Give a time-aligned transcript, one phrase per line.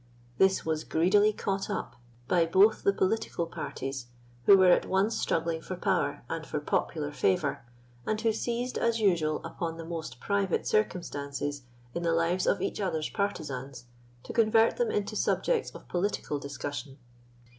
[0.39, 1.95] This was greedily caught up
[2.27, 4.07] by both the political parties,
[4.47, 7.63] who were at once struggling for power and for popular favour,
[8.07, 11.61] and who seized, as usual, upon the most private circumstances
[11.93, 13.85] in the lives of each other's partisans
[14.23, 16.97] to convert them into subjects of political discussion.